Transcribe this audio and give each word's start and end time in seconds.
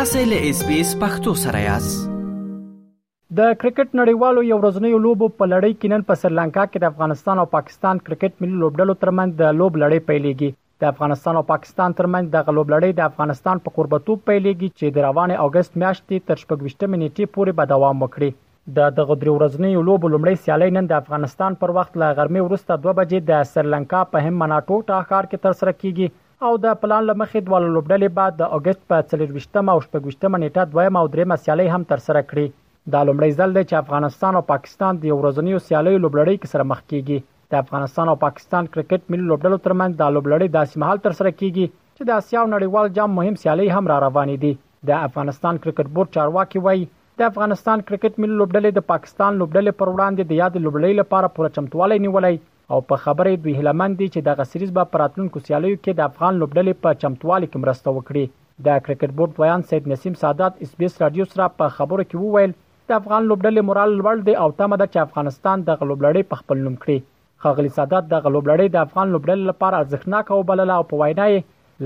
تاسو 0.00 0.20
له 0.30 0.44
اس 0.48 0.58
بي 0.66 0.74
اس 0.82 0.90
پختو 1.00 1.32
سره 1.38 1.58
یاست 1.62 1.94
د 3.38 3.54
کرکټ 3.62 3.96
نړیوالو 4.00 4.44
یو 4.50 4.58
ورځنیو 4.60 5.00
لوبو 5.06 5.28
په 5.40 5.48
لړۍ 5.52 5.72
کې 5.80 5.92
نن 5.92 6.04
په 6.10 6.16
سریلانکا 6.20 6.64
کې 6.68 6.84
د 6.84 6.88
افغانستان 6.94 7.40
او 7.42 7.46
پاکستان 7.54 8.00
کرکټ 8.08 8.38
ملي 8.44 8.60
لوبډلو 8.62 8.96
ترمنځ 9.02 9.36
د 9.40 9.58
لوب 9.58 9.76
لړۍ 9.82 10.00
پیلېږي 10.12 10.48
د 10.84 10.88
افغانستان 10.92 11.40
او 11.40 11.42
پاکستان 11.50 11.98
ترمنځ 11.98 12.32
د 12.36 12.46
غلوب 12.50 12.72
لړۍ 12.74 12.96
د 13.00 13.12
افغانستان 13.14 13.62
په 13.66 13.74
قربتوب 13.80 14.24
پیلېږي 14.30 14.72
چې 14.78 14.96
د 14.96 15.06
روانه 15.08 15.38
اگست 15.48 15.76
میاشتې 15.82 16.30
تر 16.30 16.40
28 16.46 16.94
منټې 16.94 17.34
پورې 17.36 17.60
به 17.60 17.70
دوام 17.74 18.00
وکړي 18.06 18.78
د 18.80 18.96
دغه 19.02 19.18
درې 19.18 19.36
ورځنیو 19.40 19.84
لوبو 19.90 20.12
لومړی 20.14 20.42
سیالي 20.46 20.70
نن 20.78 20.90
د 20.94 20.98
افغانستان 21.04 21.60
پر 21.66 21.76
وخت 21.82 22.02
له 22.04 22.10
غرمې 22.16 22.48
وروسته 22.48 22.82
2 22.88 22.98
بجې 23.02 23.30
د 23.34 23.52
سریلانکا 23.52 24.02
په 24.16 24.28
هم 24.28 24.42
مناټو 24.46 24.90
ټاخار 24.92 25.30
کې 25.34 25.46
تر 25.48 25.60
سره 25.62 25.78
کیږي 25.84 26.12
او 26.48 26.50
د 26.64 26.76
پلان 26.82 27.02
لمخې 27.08 27.40
دواله 27.46 27.70
لوبډلې 27.72 28.14
بعد 28.18 28.36
د 28.36 28.52
اگست 28.58 28.80
په 28.90 29.06
24 29.14 29.72
او 29.72 29.80
25 29.96 30.38
نیټه 30.44 30.62
دویم 30.74 30.94
او 31.00 31.02
دریم 31.16 31.34
سیالي 31.42 31.66
هم 31.72 31.82
تر 31.90 32.02
سره 32.04 32.20
کړي 32.30 32.46
دا 32.94 33.00
لومړی 33.08 33.30
ځل 33.40 33.50
دی 33.56 33.62
چې 33.70 33.80
افغانستان 33.84 34.32
او 34.38 34.42
پاکستان 34.52 34.92
د 35.02 35.10
یو 35.10 35.16
ورځنیو 35.22 35.64
سیالي 35.66 35.92
لوبډړۍ 36.04 36.36
کې 36.40 36.48
سره 36.54 36.64
مخ 36.70 36.80
کیږي 36.90 37.18
د 37.54 37.60
افغانستان 37.64 38.06
او 38.12 38.16
پاکستان 38.24 38.64
کرکټ 38.74 39.00
ملي 39.14 39.24
لوبډلو 39.32 39.58
ترمنځ 39.66 39.92
د 40.02 40.14
لوبډړۍ 40.14 40.48
داسې 40.56 40.74
مهال 40.84 40.98
تر 41.06 41.12
سره 41.20 41.30
کیږي 41.40 41.66
چې 41.96 42.02
د 42.10 42.22
اسیا 42.22 42.40
نړیوال 42.54 42.86
جام 43.00 43.16
مهم 43.18 43.36
سیالي 43.42 43.66
هم 43.76 43.92
را 43.92 43.98
روانې 44.04 44.44
دي 44.44 44.52
د 44.92 45.06
افغانستان 45.08 45.60
کرکټ 45.64 45.92
بورډ 45.96 46.16
چارواکي 46.18 46.64
وایي 46.68 46.88
د 47.20 47.28
افغانستان 47.34 47.84
کرکټ 47.88 48.22
ملي 48.24 48.36
لوبډلې 48.36 48.78
د 48.78 48.88
پاکستان 48.94 49.30
لوبډلې 49.42 49.78
پر 49.82 49.88
وړاندې 49.94 50.32
د 50.32 50.42
یاد 50.42 50.58
لوبډلې 50.64 51.00
لپاره 51.02 51.34
پوره 51.36 51.54
چمتووالی 51.58 51.98
نیولای 52.06 52.38
او 52.72 52.78
په 52.90 52.96
خبره 53.04 53.30
دوی 53.42 53.54
هلمند 53.60 53.94
دي 54.00 54.06
چې 54.14 54.20
دغه 54.28 54.44
سریز 54.52 54.70
به 54.76 54.84
په 54.90 54.96
راتلونکو 55.02 55.42
سیالیو 55.46 55.78
کې 55.82 55.92
د 56.00 56.08
افغان 56.10 56.32
لوبډلې 56.42 56.74
په 56.84 56.90
چمتووالي 57.02 57.48
کې 57.50 57.62
مرسته 57.64 57.88
وکړي 57.96 58.24
د 58.66 58.82
کرکټ 58.84 59.10
بورډ 59.20 59.32
ویان 59.42 59.64
سید 59.70 59.84
نسیم 59.92 60.14
سادات 60.24 60.52
اس 60.66 60.72
بي 60.80 60.88
اس 60.88 60.96
رادیو 61.04 61.26
سره 61.32 61.48
په 61.62 61.74
خبرو 61.78 62.04
کې 62.08 62.26
وویل 62.26 62.52
د 62.54 62.98
افغان 63.00 63.22
لوبډلې 63.30 63.62
مورال 63.70 63.90
لوړ 64.00 64.16
دی 64.28 64.34
او 64.42 64.48
تمه 64.60 64.76
ده 64.82 64.86
چې 64.92 64.98
افغانستان 65.08 65.56
د 65.70 65.80
لوبډلې 65.88 66.22
په 66.32 66.36
خپل 66.42 66.58
نوم 66.66 66.76
کړي 66.82 66.98
خغلی 67.44 67.70
سادات 67.78 68.04
د 68.12 68.28
لوبډلې 68.34 68.66
د 68.74 68.76
افغان 68.86 69.06
لوبډلې 69.12 69.44
لپاره 69.50 69.88
ځخناک 69.94 70.26
او 70.36 70.40
بلله 70.50 70.74
او 70.78 70.84
په 70.92 71.02
وینا 71.02 71.26
یې 71.34 71.38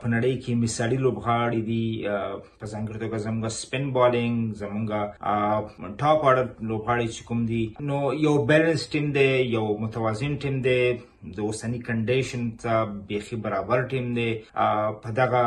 په 0.01 0.07
نړۍ 0.15 0.35
کې 0.45 0.55
مثالي 0.63 0.97
لوبغاړي 1.07 1.61
دي 1.69 1.85
په 2.61 2.65
ځانګړي 2.73 2.99
توګه 3.03 3.19
زموږ 3.27 3.51
سپین 3.59 3.91
بالینګ 3.93 4.39
زموږ 4.61 4.87
ټاپ 6.01 6.19
اورډر 6.25 6.47
لوبغاړي 6.69 7.07
چې 7.15 7.23
کوم 7.29 7.45
دي 7.51 7.63
نو 7.91 7.99
یو 8.27 8.33
بیلنس 8.49 8.89
ټیم 8.95 9.11
دی 9.19 9.29
یو 9.59 9.65
متوازن 9.85 10.35
ټیم 10.47 10.57
دی 10.69 10.81
د 11.37 11.39
اوسنی 11.47 11.79
کنډیشن 11.87 12.49
ته 12.65 12.83
بيخي 13.13 13.37
برابر 13.45 13.81
ټیم 13.93 14.05
دی 14.19 14.27
په 15.05 15.15
دغه 15.21 15.45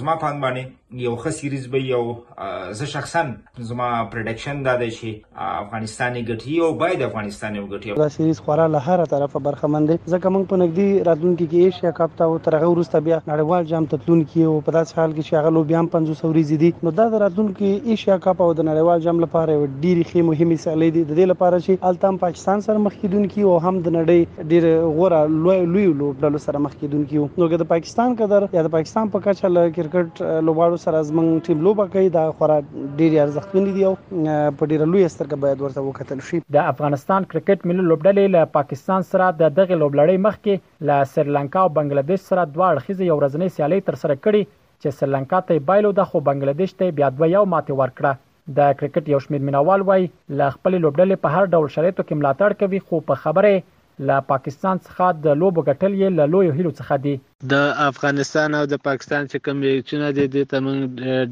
زما 0.00 0.14
پند 0.24 0.44
باندې 0.46 1.06
یو 1.06 1.14
ښه 1.22 1.30
سیریز 1.38 1.64
به 1.72 1.78
یو 1.86 2.02
زه 2.82 2.86
شخصا 2.96 3.22
زما 3.72 3.88
پریډکشن 4.14 4.56
دا 4.68 4.74
دی 4.82 4.90
چې 4.90 5.08
افغانستان 5.62 6.10
یې 6.12 6.28
ګټي 6.30 6.54
او 6.66 6.70
باید 6.84 7.00
افغانستان 7.08 7.50
یې 7.54 7.64
وګټي 7.66 7.88
دا 8.04 8.08
سیریز 8.18 8.38
خورا 8.46 8.66
له 8.74 8.80
هر 8.90 9.00
طرفه 9.14 9.38
برخمن 9.48 9.82
باندې 9.88 10.12
ځکه 10.14 10.32
موږ 10.34 10.44
په 10.50 10.56
نګدي 10.60 10.86
راتلونکي 11.08 11.44
کې 11.52 11.66
ایشیا 11.70 11.90
کپ 11.98 12.16
ته 12.16 12.32
او 12.32 12.38
ترغه 12.46 12.68
ورسته 12.72 13.00
بیا 13.08 13.16
نړیوال 13.28 13.68
جام 13.72 13.86
ته 13.92 14.00
تلونکي 14.06 14.42
او 14.50 14.54
په 14.68 14.74
داس 14.76 14.92
حال 14.96 15.10
کې 15.12 15.28
چې 15.28 15.38
هغه 15.40 15.52
لو 15.56 15.62
بیا 15.70 15.80
500 15.94 16.14
ورځې 16.14 16.56
دي 16.62 16.86
نو 16.86 16.92
دا 16.98 17.06
د 17.14 17.22
راتلونکي 17.24 17.70
ایشیا 17.94 18.16
کپ 18.26 18.42
او 18.46 18.48
د 18.58 18.68
نړیوال 18.70 19.04
جام 19.06 19.22
لپاره 19.24 19.56
ډیری 19.84 20.04
خې 20.10 20.26
مهمه 20.30 20.58
سالې 20.64 20.88
دي 20.96 21.02
د 21.10 21.18
دې 21.20 21.30
لپاره 21.32 21.56
چې 21.66 21.88
التام 21.92 22.20
پاکستان 22.24 22.64
سره 22.68 22.84
مخ 22.88 22.98
کیدونکي 23.04 23.46
او 23.52 23.54
هم 23.66 23.74
د 23.86 23.96
نړۍ 23.98 24.48
ډیر 24.52 24.68
غوړه 24.70 25.20
لوی 25.34 25.58
لوی 25.72 25.86
لوبډلو 26.02 26.42
سره 26.46 26.62
مخ 26.66 26.76
کیدونکي 26.84 27.24
نو 27.42 27.50
د 27.56 27.66
پاکستان 27.74 28.16
قدر 28.22 28.48
یا 28.58 28.66
د 28.68 28.72
پاکستان 28.76 29.12
په 29.16 29.26
کچه 29.28 29.52
ل 29.54 29.64
کرکټ 29.78 30.44
لوباړو 30.48 30.82
سره 30.86 31.04
زمنګ 31.12 31.48
ټیم 31.48 31.64
لوبه 31.68 31.88
کوي 31.96 32.12
دا 32.18 32.26
خورا 32.42 32.60
ډیر 32.60 33.18
ارزښتمن 33.24 33.72
دي 33.80 33.88
او 33.90 33.94
په 34.60 34.70
ډیر 34.74 34.86
لوی 34.92 35.08
سترګه 35.16 35.42
باید 35.46 35.66
ورته 35.66 35.88
وکتل 35.88 36.24
شي 36.30 36.44
د 36.58 36.70
افغانستان 36.74 37.30
کرکټ 37.32 37.72
ملي 37.72 37.88
لوبډلې 37.92 38.36
له 38.38 38.52
پاکستان 38.60 39.10
سره 39.12 39.32
د 39.42 39.52
دغه 39.60 39.76
له 39.78 39.86
لوبلړۍ 39.86 40.18
مخکې 40.28 40.86
له 40.88 40.96
سریلانکا 41.14 41.60
او 41.66 41.72
بنگلاديش 41.78 42.24
سره 42.30 42.44
دوه 42.54 42.66
اړخیزه 42.74 43.08
یو 43.10 43.18
ورځنۍ 43.20 43.48
سیالي 43.58 43.80
تر 43.90 43.98
سره 44.02 44.14
کړې 44.24 44.56
چې 44.82 44.96
سریلانکا 45.00 45.40
ته 45.50 45.64
بایلو 45.70 45.92
د 46.00 46.10
خو 46.10 46.22
بنگلاديش 46.30 46.74
ته 46.82 46.96
بیا 47.00 47.10
دوه 47.18 47.30
یو 47.36 47.44
ماته 47.54 47.78
ورکړه 47.80 48.56
د 48.58 48.76
کرکټ 48.80 49.12
یو 49.14 49.22
شمیر 49.26 49.42
مینوال 49.48 49.86
وای 49.90 50.04
له 50.40 50.52
خپل 50.58 50.78
لوبډلې 50.82 51.22
په 51.24 51.38
هر 51.38 51.50
ډول 51.54 51.70
شرایطو 51.78 52.06
کې 52.06 52.20
ملاتړ 52.20 52.60
کوي 52.62 52.82
خو 52.88 53.02
په 53.10 53.24
خبره 53.24 53.54
له 54.10 54.22
پاکستان 54.34 54.84
څخه 54.86 55.24
د 55.26 55.40
لوبو 55.42 55.66
ګټل 55.70 55.98
یې 56.00 56.16
له 56.18 56.30
لوی 56.34 56.52
هیلو 56.58 56.74
څخه 56.80 57.02
دی 57.06 57.16
د 57.50 57.58
افغانستان 57.88 58.54
او 58.58 58.60
د 58.70 58.78
پاکستان 58.84 59.26
چې 59.26 59.38
کوم 59.46 59.56
میچونه 59.64 60.06
دي 60.14 60.22
د 60.36 60.46
تمن 60.52 60.78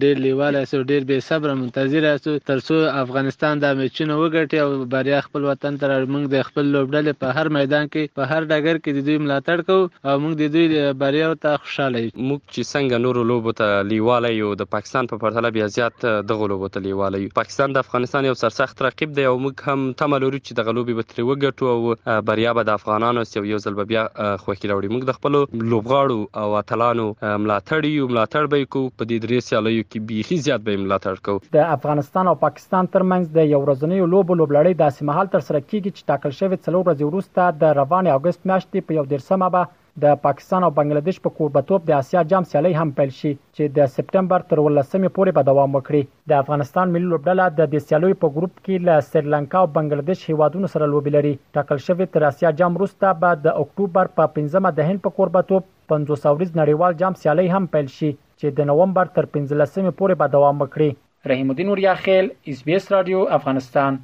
ډېر 0.03 0.19
لیواله 0.25 0.67
سو 0.73 0.82
ډېر 0.91 1.05
به 1.06 1.23
صبر 1.29 1.55
منتظر 1.62 2.05
اوسو 2.11 2.35
ترڅو 2.50 2.76
افغانستان 2.99 3.62
د 3.64 3.73
میچونه 3.81 4.19
وګټي 4.20 4.58
او 4.64 4.85
بریا 4.93 5.19
خپل 5.25 5.47
وطن 5.49 5.79
تر 5.81 5.93
موږ 5.94 6.29
د 6.35 6.44
خپل 6.50 6.70
لوبډلې 6.75 7.19
په 7.25 7.29
هر 7.38 7.50
میدان 7.56 7.88
کې 7.94 8.14
په 8.20 8.26
هر 8.32 8.43
ډګر 8.53 8.79
کې 8.85 8.99
د 8.99 9.08
دوی 9.08 9.17
ملاتړ 9.23 9.67
کوو 9.70 9.88
او 10.05 10.14
موږ 10.26 10.37
د 10.43 10.53
دوی 10.58 10.85
بریا 11.03 11.32
ته 11.47 11.56
خوشاله 11.64 12.05
یو 12.05 12.25
موږ 12.29 12.47
چې 12.55 12.70
څنګه 12.70 13.03
نور 13.08 13.19
لوبو 13.32 13.56
ته 13.62 13.82
لیواله 13.91 14.32
یو 14.37 14.53
د 14.62 14.70
پاکستان 14.76 15.11
په 15.14 15.23
پرتله 15.25 15.53
بیا 15.58 15.69
زیات 15.79 16.06
دغه 16.31 16.50
لوبو 16.55 16.70
ته 16.76 16.85
لیواله 16.87 17.23
یو 17.25 17.35
پاکستان 17.41 17.76
د 17.79 17.85
افغانستان 17.88 18.31
یو 18.31 18.37
سرسخت 18.44 18.87
رقیب 18.91 19.19
دی 19.19 19.26
او 19.32 19.35
موږ 19.49 19.75
هم 19.75 19.91
تمه 20.05 20.23
لرو 20.29 20.43
چې 20.47 20.62
دغه 20.62 20.79
لوبي 20.79 20.99
به 21.03 21.11
تر 21.17 21.20
وګټو 21.32 21.76
او 22.14 22.23
بریا 22.32 22.56
به 22.62 22.67
د 22.73 22.79
افغانانو 22.81 23.29
سیو 23.35 23.44
یو 23.53 23.62
ځل 23.67 23.82
بیا 23.85 24.08
خوښي 24.14 24.75
راوړي 24.75 24.97
موږ 24.97 25.12
د 25.12 25.20
خپل 25.20 25.35
لوبغاړو 25.43 25.94
لوبغاړو 25.96 26.20
او 26.43 26.56
اتلانو 26.60 27.04
ملاتړ 27.44 27.84
یو 27.90 28.08
ملاتړ 28.12 28.46
به 28.54 28.69
کو 28.75 28.82
په 28.98 29.08
دې 29.10 29.25
درې 29.25 29.46
سیالیو 29.48 29.87
کې 29.88 30.08
بیخي 30.10 30.38
زیات 30.48 30.66
به 30.69 30.82
ملاتړ 30.84 31.22
کو 31.28 31.37
د 31.58 31.72
افغانستان 31.76 32.32
او 32.32 32.37
پاکستان 32.44 32.90
ترمنځ 32.96 33.34
د 33.40 33.50
یو 33.54 33.62
ورځنیو 33.66 34.10
لوبو 34.16 34.38
لوبلړۍ 34.43 34.78
داسې 34.84 35.10
مهال 35.12 35.32
تر 35.37 35.46
سره 35.48 35.62
کیږي 35.64 35.90
چې 35.96 36.12
ټاکل 36.12 36.37
شوی 36.40 36.62
څلور 36.66 36.87
ورځې 36.87 37.10
وروسته 37.10 37.64
د 37.64 37.75
روان 37.81 38.12
اگست 38.19 38.46
میاشتې 38.52 38.88
په 38.88 38.98
یو 39.00 39.04
دیرسمه 39.14 39.52
به 39.56 39.75
د 40.04 40.16
پاکستان 40.25 40.64
او 40.66 40.69
بنگلاديش 40.78 41.19
په 41.26 41.32
قربتوب 41.37 41.84
د 41.84 41.93
اسیا 41.98 42.22
جام 42.31 42.46
سیالي 42.48 42.72
هم 42.81 42.90
پیل 42.96 43.12
شي 43.19 43.31
چې 43.31 43.76
د 43.76 43.87
سپټمبر 43.93 44.43
تر 44.50 44.60
18مې 44.64 45.14
پورې 45.19 45.37
به 45.38 45.46
دوام 45.50 45.76
وکړي 45.78 46.28
د 46.32 46.43
افغانستان 46.44 46.93
ملي 46.96 47.08
لوبډله 47.12 47.54
د 47.60 47.70
د 47.76 47.84
سیالي 47.84 48.19
په 48.25 48.34
ګروپ 48.34 48.58
کې 48.58 48.90
له 48.90 49.06
سریلانکا 49.06 49.62
او 49.64 49.70
بنگلاديش 49.78 50.25
هیوادونو 50.32 50.70
سره 50.75 50.90
لوبي 50.96 51.14
لري 51.16 51.32
ټاکل 51.58 51.81
شوی 51.87 52.08
تر 52.19 52.28
اسیا 52.28 52.52
جام 52.60 52.76
وروسته 52.81 53.14
به 53.25 53.40
د 53.46 53.56
اکتوبر 53.64 54.12
په 54.20 54.31
15مه 54.37 54.75
د 54.81 54.90
هند 54.93 55.04
په 55.08 55.19
قربتوب 55.20 55.72
50 55.93 56.38
ورځ 56.38 56.50
نړیوال 56.61 56.93
جام 57.03 57.15
سیالي 57.23 57.47
هم 57.56 57.65
پیل 57.77 57.88
شي 57.97 58.11
چې 58.41 58.47
د 58.61 58.69
نوومبر 58.73 59.11
تر 59.19 59.25
15مې 59.38 59.99
پورې 60.00 60.15
به 60.23 60.33
دوام 60.37 60.56
وکړي 60.65 60.91
رحیم 61.35 61.50
الدین 61.55 61.71
وریا 61.75 61.94
خیل 62.05 62.29
اس 62.53 62.61
بي 62.69 62.77
اس 62.79 62.91
رادیو 62.97 63.23
افغانستان 63.41 63.99